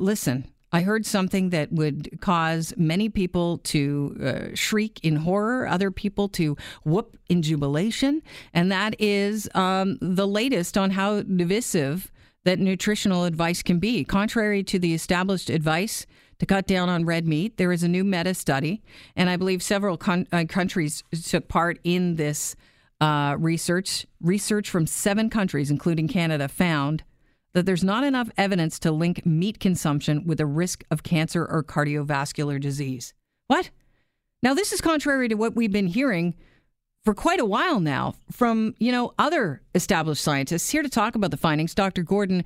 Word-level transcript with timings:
listen, 0.00 0.46
I 0.72 0.82
heard 0.82 1.04
something 1.04 1.50
that 1.50 1.72
would 1.72 2.20
cause 2.20 2.72
many 2.76 3.08
people 3.08 3.58
to 3.58 4.16
uh, 4.22 4.54
shriek 4.54 5.00
in 5.02 5.16
horror, 5.16 5.66
other 5.66 5.90
people 5.90 6.28
to 6.30 6.56
whoop 6.84 7.16
in 7.28 7.42
jubilation, 7.42 8.22
and 8.54 8.70
that 8.70 8.94
is 9.00 9.48
um, 9.54 9.98
the 10.00 10.28
latest 10.28 10.78
on 10.78 10.90
how 10.90 11.22
divisive 11.22 12.12
that 12.44 12.58
nutritional 12.58 13.24
advice 13.24 13.62
can 13.62 13.78
be. 13.78 14.04
Contrary 14.04 14.62
to 14.62 14.78
the 14.78 14.94
established 14.94 15.50
advice 15.50 16.06
to 16.38 16.46
cut 16.46 16.66
down 16.66 16.88
on 16.88 17.04
red 17.04 17.26
meat, 17.26 17.56
there 17.56 17.72
is 17.72 17.82
a 17.82 17.88
new 17.88 18.04
meta 18.04 18.32
study, 18.32 18.80
and 19.16 19.28
I 19.28 19.36
believe 19.36 19.62
several 19.62 19.96
con- 19.96 20.28
uh, 20.32 20.44
countries 20.48 21.02
took 21.24 21.48
part 21.48 21.80
in 21.84 22.14
this 22.14 22.54
uh, 23.00 23.36
research. 23.38 24.06
Research 24.20 24.70
from 24.70 24.86
seven 24.86 25.30
countries, 25.30 25.70
including 25.70 26.06
Canada, 26.06 26.48
found 26.48 27.02
that 27.52 27.66
there's 27.66 27.84
not 27.84 28.04
enough 28.04 28.30
evidence 28.36 28.78
to 28.80 28.92
link 28.92 29.24
meat 29.26 29.60
consumption 29.60 30.26
with 30.26 30.40
a 30.40 30.46
risk 30.46 30.84
of 30.90 31.02
cancer 31.02 31.44
or 31.44 31.62
cardiovascular 31.62 32.60
disease. 32.60 33.12
What? 33.46 33.70
Now, 34.42 34.54
this 34.54 34.72
is 34.72 34.80
contrary 34.80 35.28
to 35.28 35.34
what 35.34 35.54
we've 35.54 35.72
been 35.72 35.88
hearing 35.88 36.34
for 37.04 37.14
quite 37.14 37.40
a 37.40 37.44
while 37.44 37.80
now 37.80 38.14
from, 38.30 38.74
you 38.78 38.92
know, 38.92 39.12
other 39.18 39.62
established 39.74 40.22
scientists. 40.22 40.70
Here 40.70 40.82
to 40.82 40.88
talk 40.88 41.14
about 41.14 41.30
the 41.30 41.36
findings, 41.36 41.74
Dr. 41.74 42.02
Gordon 42.02 42.44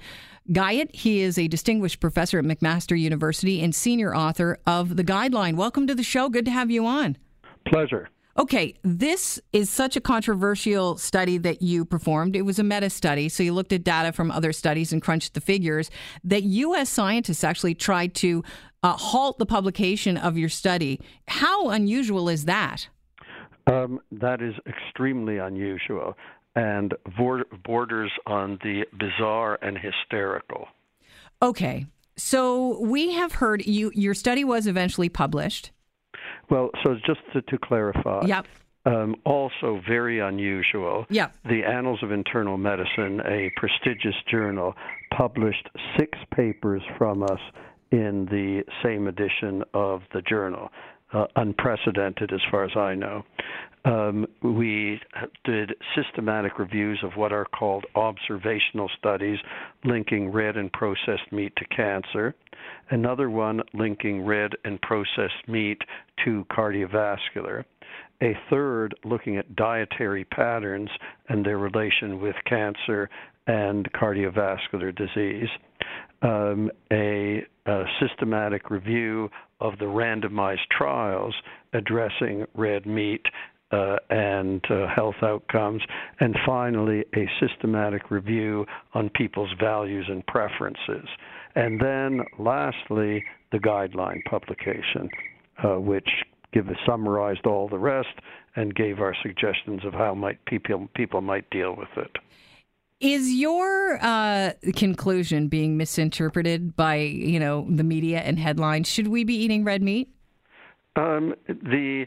Guyatt. 0.52 0.94
He 0.94 1.20
is 1.20 1.38
a 1.38 1.48
distinguished 1.48 2.00
professor 2.00 2.38
at 2.38 2.44
McMaster 2.44 2.98
University 2.98 3.62
and 3.62 3.74
senior 3.74 4.14
author 4.14 4.58
of 4.66 4.96
the 4.96 5.04
guideline. 5.04 5.54
Welcome 5.54 5.86
to 5.86 5.94
the 5.94 6.02
show. 6.02 6.28
Good 6.28 6.44
to 6.46 6.50
have 6.50 6.70
you 6.70 6.86
on. 6.86 7.16
Pleasure. 7.66 8.08
Okay, 8.36 8.74
this 8.82 9.40
is 9.52 9.70
such 9.70 9.96
a 9.96 10.00
controversial 10.00 10.96
study 10.96 11.38
that 11.38 11.62
you 11.62 11.84
performed. 11.84 12.34
It 12.34 12.42
was 12.42 12.58
a 12.58 12.64
meta 12.64 12.90
study, 12.90 13.28
so 13.28 13.44
you 13.44 13.52
looked 13.52 13.72
at 13.72 13.84
data 13.84 14.12
from 14.12 14.32
other 14.32 14.52
studies 14.52 14.92
and 14.92 15.00
crunched 15.00 15.34
the 15.34 15.40
figures. 15.40 15.88
That 16.24 16.42
U.S. 16.42 16.90
scientists 16.90 17.44
actually 17.44 17.76
tried 17.76 18.14
to 18.16 18.42
uh, 18.82 18.92
halt 18.94 19.38
the 19.38 19.46
publication 19.46 20.16
of 20.16 20.36
your 20.36 20.48
study. 20.48 21.00
How 21.28 21.70
unusual 21.70 22.28
is 22.28 22.46
that? 22.46 22.88
Um, 23.68 24.00
that 24.10 24.42
is 24.42 24.54
extremely 24.66 25.38
unusual 25.38 26.16
and 26.56 26.94
borders 27.64 28.12
on 28.26 28.58
the 28.62 28.84
bizarre 28.98 29.58
and 29.62 29.78
hysterical. 29.78 30.68
Okay, 31.42 31.86
so 32.16 32.80
we 32.80 33.12
have 33.12 33.32
heard 33.32 33.66
you. 33.66 33.90
Your 33.94 34.14
study 34.14 34.44
was 34.44 34.66
eventually 34.66 35.08
published. 35.08 35.70
Well, 36.50 36.70
so 36.82 36.96
just 37.06 37.20
to, 37.32 37.42
to 37.42 37.58
clarify. 37.58 38.22
Yep. 38.26 38.46
Um, 38.86 39.16
also 39.24 39.80
very 39.88 40.20
unusual. 40.20 41.06
Yeah. 41.08 41.30
The 41.44 41.64
Annals 41.64 42.02
of 42.02 42.12
Internal 42.12 42.58
Medicine, 42.58 43.20
a 43.20 43.50
prestigious 43.56 44.14
journal, 44.30 44.74
published 45.16 45.68
six 45.98 46.18
papers 46.34 46.82
from 46.98 47.22
us 47.22 47.40
in 47.90 48.26
the 48.26 48.62
same 48.82 49.06
edition 49.06 49.62
of 49.72 50.02
the 50.12 50.20
journal. 50.20 50.70
Uh, 51.14 51.26
unprecedented 51.36 52.32
as 52.32 52.40
far 52.50 52.64
as 52.64 52.76
I 52.76 52.96
know. 52.96 53.24
Um, 53.84 54.26
we 54.42 55.00
did 55.44 55.74
systematic 55.94 56.58
reviews 56.58 56.98
of 57.04 57.12
what 57.14 57.32
are 57.32 57.44
called 57.44 57.84
observational 57.94 58.90
studies 58.98 59.38
linking 59.84 60.32
red 60.32 60.56
and 60.56 60.72
processed 60.72 61.30
meat 61.30 61.52
to 61.56 61.64
cancer 61.66 62.34
another 62.90 63.30
one 63.30 63.60
linking 63.72 64.24
red 64.24 64.52
and 64.64 64.80
processed 64.80 65.48
meat 65.48 65.80
to 66.24 66.44
cardiovascular, 66.50 67.64
a 68.24 68.36
third 68.48 68.94
looking 69.04 69.36
at 69.36 69.54
dietary 69.54 70.24
patterns 70.24 70.88
and 71.28 71.44
their 71.44 71.58
relation 71.58 72.20
with 72.20 72.34
cancer 72.46 73.10
and 73.46 73.92
cardiovascular 73.92 74.94
disease, 74.96 75.48
um, 76.22 76.70
a, 76.90 77.44
a, 77.66 77.84
systematic 78.00 78.70
review 78.70 79.28
of 79.60 79.78
the 79.78 79.84
randomized 79.84 80.66
trials 80.70 81.34
addressing 81.74 82.46
red 82.54 82.86
meat 82.86 83.26
uh, 83.70 83.96
and 84.08 84.64
uh, 84.70 84.86
health 84.94 85.16
outcomes, 85.22 85.82
and 86.20 86.36
finally, 86.46 87.04
a 87.16 87.28
systematic 87.40 88.10
review 88.10 88.64
on 88.94 89.10
people's 89.10 89.52
values 89.60 90.06
and 90.08 90.24
preferences. 90.26 91.08
And 91.56 91.80
then, 91.80 92.20
lastly, 92.38 93.24
the 93.52 93.58
guideline 93.58 94.22
publication, 94.30 95.10
uh, 95.62 95.80
which 95.80 96.08
give, 96.54 96.68
summarized 96.86 97.46
all 97.46 97.68
the 97.68 97.78
rest 97.78 98.20
and 98.56 98.74
gave 98.74 99.00
our 99.00 99.14
suggestions 99.22 99.84
of 99.84 99.92
how 99.92 100.14
might 100.14 100.42
people 100.46 100.88
people 100.94 101.20
might 101.20 101.48
deal 101.50 101.74
with 101.76 101.88
it. 101.96 102.16
Is 103.00 103.32
your 103.32 103.98
uh, 104.00 104.52
conclusion 104.76 105.48
being 105.48 105.76
misinterpreted 105.76 106.76
by 106.76 106.96
you 106.96 107.40
know 107.40 107.66
the 107.68 107.84
media 107.84 108.20
and 108.20 108.38
headlines? 108.38 108.88
Should 108.88 109.08
we 109.08 109.24
be 109.24 109.34
eating 109.34 109.64
red 109.64 109.82
meat? 109.82 110.08
Um, 110.96 111.34
the 111.48 112.06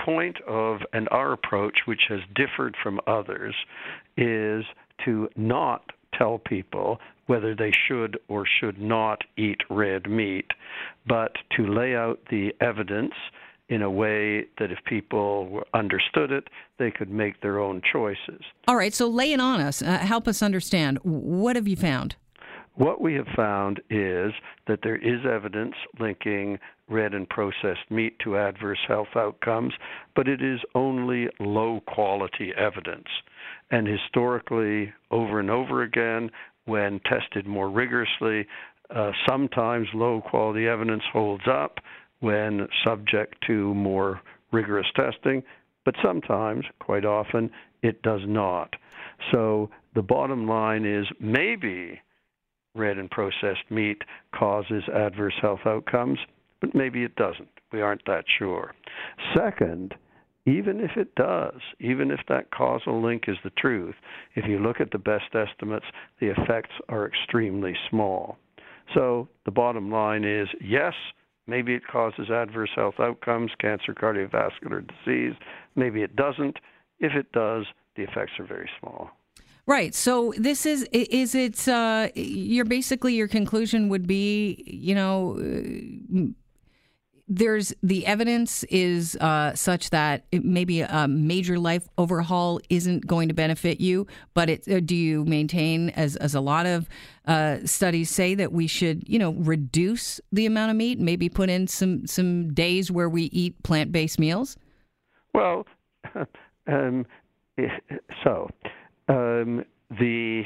point 0.00 0.38
of 0.48 0.80
and 0.92 1.08
our 1.10 1.32
approach, 1.32 1.80
which 1.84 2.02
has 2.08 2.20
differed 2.34 2.74
from 2.82 3.00
others, 3.06 3.54
is 4.16 4.64
to 5.04 5.28
not 5.36 5.90
tell 6.16 6.38
people 6.38 6.98
whether 7.26 7.54
they 7.54 7.70
should 7.86 8.18
or 8.28 8.46
should 8.46 8.80
not 8.80 9.22
eat 9.36 9.60
red 9.68 10.08
meat, 10.08 10.46
but 11.06 11.32
to 11.54 11.66
lay 11.66 11.94
out 11.94 12.18
the 12.30 12.54
evidence 12.60 13.12
in 13.68 13.82
a 13.82 13.90
way 13.90 14.46
that 14.58 14.72
if 14.72 14.78
people 14.86 15.62
understood 15.74 16.32
it, 16.32 16.48
they 16.78 16.90
could 16.90 17.10
make 17.10 17.40
their 17.40 17.58
own 17.58 17.82
choices. 17.92 18.40
All 18.66 18.76
right, 18.76 18.94
so 18.94 19.08
lay 19.08 19.32
it 19.32 19.40
on 19.40 19.60
us. 19.60 19.82
Uh, 19.82 19.98
help 19.98 20.26
us 20.26 20.42
understand. 20.42 20.98
What 21.02 21.56
have 21.56 21.68
you 21.68 21.76
found? 21.76 22.16
What 22.74 23.00
we 23.00 23.14
have 23.14 23.26
found 23.34 23.80
is 23.90 24.32
that 24.68 24.80
there 24.82 24.96
is 24.96 25.26
evidence 25.26 25.74
linking 25.98 26.58
red 26.88 27.12
and 27.12 27.28
processed 27.28 27.90
meat 27.90 28.18
to 28.20 28.38
adverse 28.38 28.78
health 28.86 29.08
outcomes, 29.16 29.74
but 30.14 30.28
it 30.28 30.40
is 30.40 30.60
only 30.74 31.28
low 31.40 31.80
quality 31.86 32.52
evidence. 32.56 33.08
And 33.70 33.86
historically, 33.86 34.92
over 35.10 35.40
and 35.40 35.50
over 35.50 35.82
again, 35.82 36.30
when 36.68 37.00
tested 37.00 37.46
more 37.46 37.70
rigorously. 37.70 38.46
Uh, 38.94 39.10
sometimes 39.28 39.88
low 39.94 40.20
quality 40.20 40.68
evidence 40.68 41.02
holds 41.12 41.44
up 41.50 41.78
when 42.20 42.68
subject 42.84 43.36
to 43.46 43.74
more 43.74 44.20
rigorous 44.52 44.86
testing, 44.96 45.42
but 45.84 45.94
sometimes, 46.02 46.64
quite 46.80 47.04
often, 47.04 47.50
it 47.82 48.02
does 48.02 48.20
not. 48.26 48.74
So 49.32 49.70
the 49.94 50.02
bottom 50.02 50.46
line 50.46 50.84
is 50.84 51.06
maybe 51.20 52.00
red 52.74 52.98
and 52.98 53.10
processed 53.10 53.70
meat 53.70 54.02
causes 54.34 54.82
adverse 54.94 55.34
health 55.40 55.60
outcomes, 55.66 56.18
but 56.60 56.74
maybe 56.74 57.04
it 57.04 57.16
doesn't. 57.16 57.48
We 57.72 57.80
aren't 57.80 58.04
that 58.06 58.24
sure. 58.38 58.74
Second, 59.36 59.94
even 60.46 60.80
if 60.80 60.96
it 60.96 61.14
does, 61.14 61.60
even 61.80 62.10
if 62.10 62.20
that 62.28 62.50
causal 62.50 63.02
link 63.02 63.24
is 63.28 63.36
the 63.44 63.50
truth, 63.50 63.94
if 64.34 64.46
you 64.48 64.58
look 64.58 64.80
at 64.80 64.90
the 64.90 64.98
best 64.98 65.34
estimates, 65.34 65.84
the 66.20 66.28
effects 66.30 66.74
are 66.88 67.06
extremely 67.06 67.74
small. 67.90 68.38
So 68.94 69.28
the 69.44 69.50
bottom 69.50 69.90
line 69.90 70.24
is 70.24 70.48
yes, 70.60 70.94
maybe 71.48 71.74
it 71.74 71.86
causes 71.86 72.30
adverse 72.30 72.70
health 72.76 73.00
outcomes, 73.00 73.50
cancer, 73.58 73.94
cardiovascular 73.94 74.86
disease. 74.86 75.34
Maybe 75.74 76.02
it 76.02 76.14
doesn't. 76.14 76.58
If 77.00 77.14
it 77.14 77.32
does, 77.32 77.66
the 77.96 78.02
effects 78.02 78.32
are 78.38 78.46
very 78.46 78.70
small. 78.78 79.10
Right. 79.66 79.94
So 79.94 80.32
this 80.36 80.64
is 80.64 80.84
is 80.92 81.34
it? 81.34 81.68
Uh, 81.68 82.08
you're 82.14 82.64
basically 82.64 83.14
your 83.14 83.28
conclusion 83.28 83.88
would 83.90 84.06
be, 84.06 84.62
you 84.66 84.94
know, 84.94 85.36
there's 87.28 87.74
the 87.82 88.06
evidence 88.06 88.64
is 88.64 89.16
uh, 89.16 89.54
such 89.54 89.90
that 89.90 90.24
maybe 90.32 90.80
a 90.80 91.06
major 91.06 91.58
life 91.58 91.88
overhaul 91.98 92.60
isn't 92.70 93.06
going 93.06 93.28
to 93.28 93.34
benefit 93.34 93.80
you, 93.80 94.06
but 94.34 94.48
it, 94.48 94.68
uh, 94.68 94.80
do 94.80 94.96
you 94.96 95.24
maintain, 95.24 95.90
as 95.90 96.16
as 96.16 96.34
a 96.34 96.40
lot 96.40 96.66
of 96.66 96.88
uh, 97.26 97.58
studies 97.64 98.10
say, 98.10 98.34
that 98.34 98.52
we 98.52 98.66
should 98.66 99.06
you 99.08 99.18
know 99.18 99.32
reduce 99.32 100.20
the 100.32 100.46
amount 100.46 100.70
of 100.70 100.76
meat, 100.76 100.98
maybe 100.98 101.28
put 101.28 101.50
in 101.50 101.66
some 101.66 102.06
some 102.06 102.52
days 102.54 102.90
where 102.90 103.08
we 103.08 103.24
eat 103.24 103.62
plant 103.62 103.92
based 103.92 104.18
meals? 104.18 104.56
Well, 105.34 105.66
um, 106.66 107.06
so 108.24 108.48
um, 109.08 109.64
the 109.90 110.44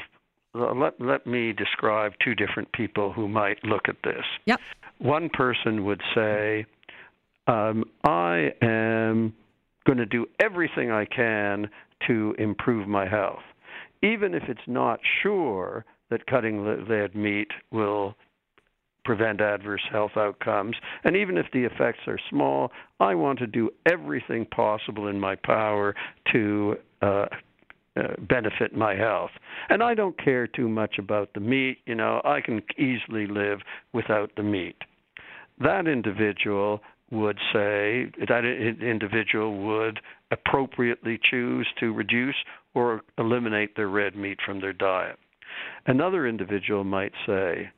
let 0.53 0.99
let 0.99 1.25
me 1.25 1.53
describe 1.53 2.13
two 2.23 2.35
different 2.35 2.71
people 2.73 3.11
who 3.11 3.27
might 3.27 3.63
look 3.63 3.87
at 3.87 3.97
this. 4.03 4.23
Yep. 4.45 4.59
One 4.99 5.29
person 5.29 5.85
would 5.85 6.01
say, 6.15 6.65
um, 7.47 7.83
I 8.03 8.51
am 8.61 9.33
going 9.85 9.97
to 9.97 10.05
do 10.05 10.25
everything 10.41 10.91
I 10.91 11.05
can 11.05 11.69
to 12.07 12.35
improve 12.37 12.87
my 12.87 13.07
health, 13.07 13.43
even 14.01 14.33
if 14.33 14.43
it's 14.47 14.59
not 14.67 14.99
sure 15.21 15.85
that 16.09 16.25
cutting 16.27 16.85
lead 16.87 17.15
meat 17.15 17.49
will 17.71 18.15
prevent 19.03 19.41
adverse 19.41 19.81
health 19.91 20.11
outcomes. 20.15 20.75
And 21.03 21.15
even 21.15 21.37
if 21.37 21.45
the 21.51 21.65
effects 21.65 21.99
are 22.07 22.19
small, 22.29 22.71
I 22.99 23.15
want 23.15 23.39
to 23.39 23.47
do 23.47 23.69
everything 23.85 24.45
possible 24.45 25.07
in 25.07 25.19
my 25.19 25.35
power 25.35 25.93
to 26.31 26.75
uh, 27.01 27.25
uh, 27.95 28.01
benefit 28.29 28.75
my 28.75 28.95
health. 28.95 29.31
And 29.69 29.83
I 29.83 29.93
don't 29.93 30.17
care 30.23 30.47
too 30.47 30.69
much 30.69 30.95
about 30.99 31.33
the 31.33 31.41
meat. 31.41 31.79
You 31.85 31.95
know, 31.95 32.21
I 32.23 32.41
can 32.41 32.61
easily 32.77 33.27
live 33.27 33.59
without 33.91 34.31
the 34.37 34.43
meat. 34.43 34.77
That 35.59 35.87
individual 35.87 36.81
would 37.11 37.37
say 37.51 38.11
that 38.27 38.45
individual 38.45 39.57
would 39.57 39.99
appropriately 40.31 41.19
choose 41.29 41.67
to 41.79 41.93
reduce 41.93 42.35
or 42.73 43.01
eliminate 43.17 43.75
their 43.75 43.89
red 43.89 44.15
meat 44.15 44.39
from 44.45 44.59
their 44.61 44.73
diet. 44.73 45.19
Another 45.85 46.25
individual 46.27 46.83
might 46.83 47.13
say, 47.25 47.69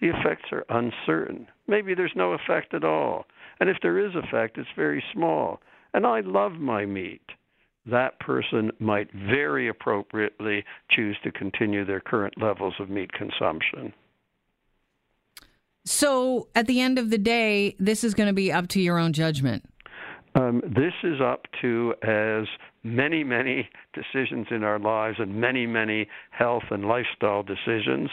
the 0.00 0.08
effects 0.08 0.50
are 0.50 0.64
uncertain. 0.68 1.46
Maybe 1.68 1.94
there's 1.94 2.12
no 2.16 2.32
effect 2.32 2.74
at 2.74 2.82
all. 2.82 3.26
And 3.60 3.70
if 3.70 3.76
there 3.82 4.04
is 4.04 4.16
effect, 4.16 4.58
it's 4.58 4.68
very 4.74 5.02
small. 5.12 5.60
And 5.94 6.04
I 6.04 6.20
love 6.20 6.52
my 6.54 6.84
meat. 6.84 7.22
That 7.86 8.18
person 8.18 8.72
might 8.80 9.12
very 9.12 9.68
appropriately 9.68 10.64
choose 10.90 11.16
to 11.22 11.30
continue 11.30 11.84
their 11.84 12.00
current 12.00 12.34
levels 12.40 12.74
of 12.80 12.90
meat 12.90 13.12
consumption. 13.12 13.92
So 15.84 16.48
at 16.54 16.66
the 16.66 16.80
end 16.80 16.98
of 16.98 17.10
the 17.10 17.18
day, 17.18 17.74
this 17.78 18.04
is 18.04 18.14
going 18.14 18.28
to 18.28 18.32
be 18.32 18.52
up 18.52 18.68
to 18.68 18.80
your 18.80 18.98
own 18.98 19.12
judgment. 19.12 19.64
Um, 20.34 20.62
this 20.64 20.94
is 21.02 21.20
up 21.20 21.46
to 21.60 21.94
as 22.02 22.46
many, 22.82 23.22
many 23.22 23.68
decisions 23.92 24.46
in 24.50 24.64
our 24.64 24.78
lives 24.78 25.18
and 25.18 25.34
many, 25.34 25.66
many 25.66 26.08
health 26.30 26.64
and 26.70 26.86
lifestyle 26.86 27.42
decisions. 27.42 28.08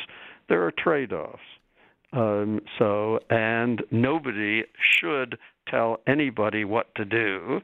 There 0.49 0.65
are 0.65 0.71
trade 0.71 1.13
offs. 1.13 1.39
Um, 2.11 2.59
so, 2.77 3.19
and 3.29 3.83
nobody 3.91 4.63
should 4.99 5.37
tell 5.69 5.99
anybody 6.07 6.65
what 6.65 6.93
to 6.95 7.05
do. 7.05 7.61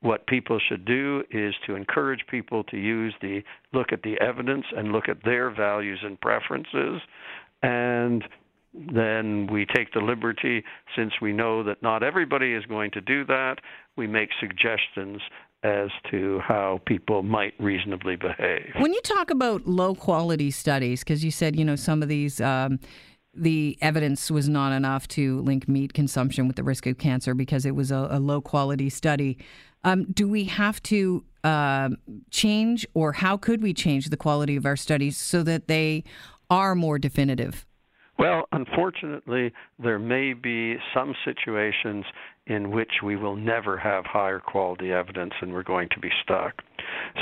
What 0.00 0.26
people 0.26 0.60
should 0.60 0.84
do 0.84 1.22
is 1.30 1.54
to 1.66 1.74
encourage 1.74 2.26
people 2.30 2.64
to 2.64 2.76
use 2.76 3.14
the 3.22 3.42
look 3.72 3.92
at 3.92 4.02
the 4.02 4.20
evidence 4.20 4.66
and 4.76 4.92
look 4.92 5.08
at 5.08 5.24
their 5.24 5.50
values 5.50 6.00
and 6.02 6.20
preferences 6.20 7.00
and 7.62 8.24
then 8.74 9.48
we 9.52 9.66
take 9.66 9.92
the 9.92 10.00
liberty, 10.00 10.64
since 10.96 11.12
we 11.20 11.32
know 11.32 11.62
that 11.62 11.82
not 11.82 12.02
everybody 12.02 12.54
is 12.54 12.64
going 12.66 12.90
to 12.92 13.00
do 13.00 13.24
that, 13.26 13.56
we 13.96 14.06
make 14.06 14.30
suggestions 14.40 15.20
as 15.62 15.90
to 16.10 16.40
how 16.40 16.80
people 16.86 17.22
might 17.22 17.54
reasonably 17.60 18.16
behave. 18.16 18.72
When 18.78 18.92
you 18.92 19.00
talk 19.02 19.30
about 19.30 19.66
low 19.66 19.94
quality 19.94 20.50
studies, 20.50 21.00
because 21.00 21.24
you 21.24 21.30
said, 21.30 21.56
you 21.56 21.64
know, 21.64 21.76
some 21.76 22.02
of 22.02 22.08
these. 22.08 22.40
Um, 22.40 22.80
the 23.34 23.78
evidence 23.80 24.30
was 24.30 24.46
not 24.46 24.72
enough 24.72 25.08
to 25.08 25.40
link 25.40 25.66
meat 25.66 25.94
consumption 25.94 26.46
with 26.46 26.56
the 26.56 26.62
risk 26.62 26.86
of 26.86 26.98
cancer 26.98 27.32
because 27.32 27.64
it 27.64 27.74
was 27.74 27.90
a, 27.90 28.08
a 28.10 28.20
low 28.20 28.42
quality 28.42 28.90
study. 28.90 29.38
Um, 29.84 30.04
do 30.12 30.28
we 30.28 30.44
have 30.44 30.82
to 30.82 31.24
uh, 31.42 31.88
change, 32.30 32.86
or 32.92 33.12
how 33.12 33.38
could 33.38 33.62
we 33.62 33.72
change 33.72 34.10
the 34.10 34.18
quality 34.18 34.54
of 34.56 34.66
our 34.66 34.76
studies 34.76 35.16
so 35.16 35.42
that 35.44 35.66
they 35.66 36.04
are 36.50 36.74
more 36.74 36.98
definitive? 36.98 37.64
Well, 38.18 38.46
unfortunately, 38.52 39.52
there 39.78 39.98
may 39.98 40.32
be 40.32 40.76
some 40.94 41.14
situations 41.24 42.04
in 42.46 42.70
which 42.70 42.90
we 43.02 43.16
will 43.16 43.36
never 43.36 43.78
have 43.78 44.04
higher 44.04 44.38
quality 44.38 44.92
evidence 44.92 45.32
and 45.40 45.52
we're 45.52 45.62
going 45.62 45.88
to 45.90 46.00
be 46.00 46.10
stuck. 46.22 46.62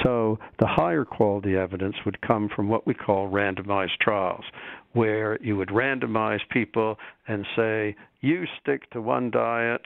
So, 0.03 0.39
the 0.59 0.67
higher 0.67 1.05
quality 1.05 1.57
evidence 1.57 1.97
would 2.05 2.21
come 2.23 2.49
from 2.55 2.69
what 2.69 2.87
we 2.87 2.95
call 2.95 3.31
randomized 3.31 3.99
trials, 4.01 4.45
where 4.93 5.39
you 5.43 5.57
would 5.57 5.69
randomize 5.69 6.41
people 6.51 6.97
and 7.29 7.47
say, 7.57 7.95
you 8.21 8.45
stick 8.61 8.91
to 8.91 9.01
one 9.01 9.31
diet 9.31 9.83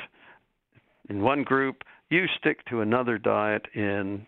in 1.11 1.21
one 1.21 1.43
group, 1.43 1.83
you 2.11 2.27
stick 2.39 2.65
to 2.67 2.81
another 2.81 3.19
diet 3.19 3.67
in 3.75 4.27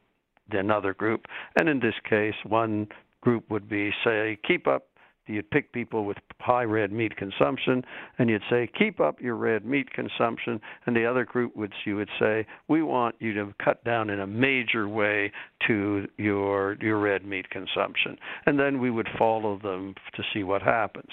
another 0.50 0.94
group. 0.94 1.26
And 1.58 1.68
in 1.68 1.80
this 1.80 1.94
case, 2.08 2.34
one 2.44 2.88
group 3.20 3.50
would 3.50 3.68
be, 3.68 3.90
say, 4.04 4.38
keep 4.46 4.66
up 4.66 4.86
you'd 5.26 5.50
pick 5.50 5.72
people 5.72 6.04
with 6.04 6.16
high 6.40 6.64
red 6.64 6.92
meat 6.92 7.16
consumption 7.16 7.84
and 8.18 8.30
you'd 8.30 8.42
say 8.48 8.68
keep 8.78 9.00
up 9.00 9.20
your 9.20 9.34
red 9.34 9.64
meat 9.64 9.92
consumption 9.92 10.60
and 10.86 10.96
the 10.96 11.04
other 11.04 11.24
group 11.24 11.56
would 11.56 11.72
you 11.84 11.96
would 11.96 12.10
say 12.18 12.46
we 12.68 12.82
want 12.82 13.14
you 13.18 13.32
to 13.34 13.52
cut 13.62 13.82
down 13.84 14.10
in 14.10 14.20
a 14.20 14.26
major 14.26 14.88
way 14.88 15.32
to 15.66 16.06
your 16.18 16.76
your 16.80 16.98
red 16.98 17.24
meat 17.24 17.48
consumption 17.50 18.16
and 18.46 18.58
then 18.58 18.80
we 18.80 18.90
would 18.90 19.08
follow 19.18 19.58
them 19.58 19.94
to 20.14 20.22
see 20.32 20.42
what 20.42 20.62
happens 20.62 21.10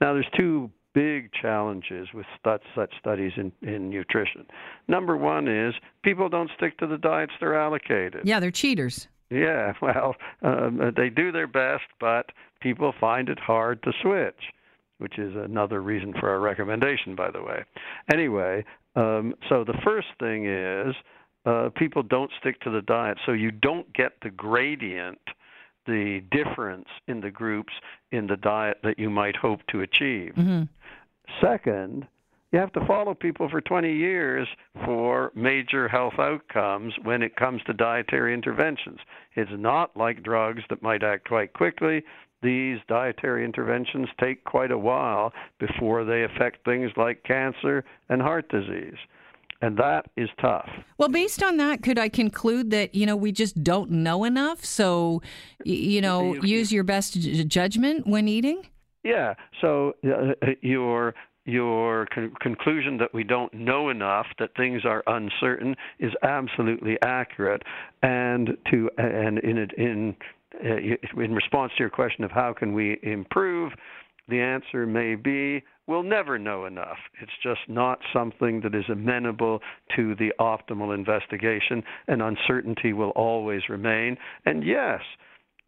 now 0.00 0.12
there's 0.12 0.26
two 0.36 0.70
big 0.94 1.30
challenges 1.32 2.08
with 2.12 2.26
such, 2.44 2.62
such 2.74 2.92
studies 2.98 3.32
in, 3.36 3.52
in 3.62 3.90
nutrition. 3.90 4.44
Number 4.88 5.16
one 5.16 5.46
is 5.46 5.74
people 6.02 6.28
don't 6.28 6.50
stick 6.56 6.78
to 6.78 6.86
the 6.86 6.98
diets 6.98 7.32
they're 7.40 7.58
allocated. 7.58 8.22
Yeah, 8.24 8.40
they're 8.40 8.50
cheaters. 8.50 9.08
Yeah, 9.30 9.74
well, 9.82 10.16
um, 10.42 10.92
they 10.96 11.08
do 11.08 11.32
their 11.32 11.46
best, 11.46 11.84
but 12.00 12.26
people 12.60 12.92
find 13.00 13.28
it 13.28 13.38
hard 13.38 13.82
to 13.82 13.92
switch, 14.02 14.40
which 14.98 15.18
is 15.18 15.34
another 15.36 15.82
reason 15.82 16.14
for 16.18 16.30
our 16.30 16.40
recommendation, 16.40 17.14
by 17.14 17.30
the 17.30 17.42
way. 17.42 17.64
Anyway, 18.12 18.64
um, 18.96 19.34
so 19.48 19.64
the 19.64 19.78
first 19.84 20.08
thing 20.18 20.46
is 20.46 20.94
uh, 21.46 21.70
people 21.76 22.02
don't 22.02 22.30
stick 22.40 22.60
to 22.60 22.70
the 22.70 22.82
diet, 22.82 23.18
so 23.24 23.32
you 23.32 23.50
don't 23.50 23.90
get 23.94 24.12
the 24.22 24.30
gradient, 24.30 25.18
the 25.86 26.22
difference 26.30 26.88
in 27.08 27.20
the 27.20 27.30
groups 27.30 27.72
in 28.12 28.26
the 28.26 28.36
diet 28.36 28.78
that 28.82 28.98
you 28.98 29.08
might 29.10 29.36
hope 29.36 29.60
to 29.68 29.80
achieve. 29.80 30.34
Mm-hmm. 30.36 30.62
Second, 31.40 32.06
you 32.52 32.58
have 32.58 32.72
to 32.72 32.84
follow 32.86 33.14
people 33.14 33.48
for 33.48 33.60
20 33.60 33.92
years 33.92 34.48
for 34.84 35.30
major 35.36 35.86
health 35.88 36.14
outcomes 36.18 36.92
when 37.04 37.22
it 37.22 37.36
comes 37.36 37.62
to 37.66 37.72
dietary 37.72 38.34
interventions. 38.34 38.98
It's 39.36 39.50
not 39.54 39.96
like 39.96 40.24
drugs 40.24 40.62
that 40.68 40.82
might 40.82 41.04
act 41.04 41.28
quite 41.28 41.52
quickly. 41.52 42.02
These 42.42 42.78
dietary 42.88 43.44
interventions 43.44 44.08
take 44.18 44.44
quite 44.44 44.70
a 44.70 44.78
while 44.78 45.32
before 45.58 46.04
they 46.04 46.24
affect 46.24 46.64
things 46.64 46.90
like 46.96 47.22
cancer 47.24 47.84
and 48.08 48.22
heart 48.22 48.48
disease. 48.48 48.96
And 49.62 49.76
that 49.76 50.06
is 50.16 50.30
tough. 50.40 50.68
Well, 50.96 51.10
based 51.10 51.42
on 51.42 51.58
that, 51.58 51.82
could 51.82 51.98
I 51.98 52.08
conclude 52.08 52.70
that, 52.70 52.94
you 52.94 53.04
know, 53.04 53.14
we 53.14 53.30
just 53.30 53.62
don't 53.62 53.90
know 53.90 54.24
enough? 54.24 54.64
So, 54.64 55.20
you 55.64 56.00
know, 56.00 56.34
use 56.36 56.72
your 56.72 56.84
best 56.84 57.12
judgment 57.46 58.06
when 58.06 58.26
eating? 58.26 58.66
Yeah. 59.02 59.34
So 59.60 59.94
uh, 60.04 60.52
your 60.62 61.14
your 61.46 62.06
con- 62.14 62.32
conclusion 62.40 62.98
that 62.98 63.12
we 63.12 63.24
don't 63.24 63.52
know 63.52 63.88
enough, 63.88 64.26
that 64.38 64.50
things 64.56 64.82
are 64.84 65.02
uncertain, 65.06 65.74
is 65.98 66.12
absolutely 66.22 66.96
accurate. 67.02 67.62
And 68.02 68.56
to 68.70 68.90
and 68.96 69.38
in 69.40 69.58
in 69.76 70.16
Uh, 70.54 71.22
in 71.22 71.34
response 71.34 71.72
to 71.76 71.80
your 71.80 71.90
question 71.90 72.24
of 72.24 72.30
how 72.30 72.52
can 72.52 72.72
we 72.72 72.98
improve, 73.02 73.72
the 74.28 74.40
answer 74.40 74.86
may 74.86 75.14
be 75.14 75.62
we'll 75.86 76.02
never 76.04 76.38
know 76.38 76.66
enough. 76.66 76.98
It's 77.20 77.32
just 77.42 77.60
not 77.68 77.98
something 78.12 78.60
that 78.60 78.76
is 78.76 78.84
amenable 78.88 79.58
to 79.96 80.14
the 80.14 80.32
optimal 80.38 80.94
investigation, 80.94 81.82
and 82.06 82.22
uncertainty 82.22 82.92
will 82.92 83.10
always 83.10 83.62
remain. 83.68 84.16
And 84.46 84.64
yes, 84.64 85.00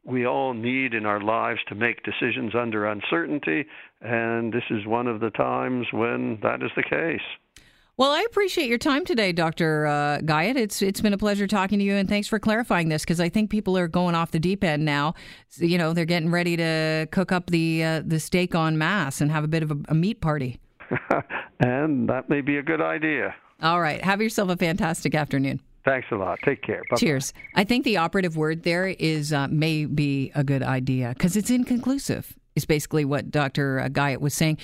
we 0.04 0.25
all 0.25 0.54
need 0.54 0.95
in 0.95 1.07
our 1.07 1.21
lives 1.21 1.61
to 1.68 1.75
make 1.75 2.04
decisions 2.04 2.54
under 2.54 2.87
uncertainty, 2.87 3.66
and 4.00 4.52
this 4.52 4.64
is 4.71 4.87
one 4.87 5.09
of 5.09 5.21
the 5.21 5.30
times 5.30 5.87
when 5.92 6.38
that 6.42 6.62
is 6.62 6.71
the 6.76 6.83
case. 6.85 7.62
Well, 7.99 8.11
I 8.11 8.22
appreciate 8.22 8.68
your 8.68 8.78
time 8.78 9.04
today, 9.04 9.32
Dr. 9.32 9.87
Uh, 9.87 10.18
Guyatt. 10.20 10.56
It's 10.56 10.80
it's 10.80 11.02
been 11.02 11.12
a 11.12 11.18
pleasure 11.18 11.46
talking 11.46 11.78
to 11.78 11.84
you, 11.84 11.94
and 11.94 12.08
thanks 12.08 12.26
for 12.26 12.38
clarifying 12.38 12.88
this 12.88 13.02
because 13.02 13.20
I 13.20 13.28
think 13.28 13.50
people 13.50 13.76
are 13.76 13.87
going 13.87 14.14
off 14.14 14.30
the 14.30 14.40
deep 14.40 14.64
end 14.64 14.84
now. 14.84 15.14
You 15.58 15.76
know, 15.76 15.92
they're 15.92 16.06
getting 16.06 16.30
ready 16.30 16.56
to 16.56 17.06
cook 17.12 17.32
up 17.32 17.50
the 17.50 17.84
uh, 17.84 18.02
the 18.04 18.18
steak 18.18 18.54
en 18.54 18.78
masse 18.78 19.20
and 19.20 19.30
have 19.30 19.44
a 19.44 19.49
bit 19.49 19.62
of 19.62 19.70
a, 19.72 19.76
a 19.88 19.94
meat 19.94 20.22
party. 20.22 20.58
and 21.61 22.08
that 22.08 22.30
may 22.30 22.40
be 22.40 22.56
a 22.56 22.62
good 22.62 22.80
idea. 22.80 23.34
All 23.61 23.80
right, 23.80 24.02
have 24.02 24.22
yourself 24.22 24.49
a 24.49 24.56
fantastic 24.56 25.14
afternoon. 25.14 25.61
Thanks 25.84 26.08
a 26.12 26.14
lot. 26.14 26.38
Take 26.44 26.62
care. 26.62 26.82
Bye-bye. 26.90 26.96
Cheers. 26.96 27.34
I 27.54 27.64
think 27.64 27.84
the 27.84 27.99
operative 27.99 28.37
word 28.37 28.62
there 28.62 28.87
is 28.87 29.32
uh, 29.32 29.49
may 29.49 29.84
be 29.84 30.32
a 30.34 30.44
good 30.44 30.62
idea 30.62 31.11
because 31.11 31.37
it's 31.37 31.50
inconclusive, 31.50 32.34
is 32.54 32.64
basically 32.64 33.04
what 33.04 33.30
Dr. 33.30 33.87
Guyatt 33.90 34.20
was 34.20 34.32
saying. 34.32 34.58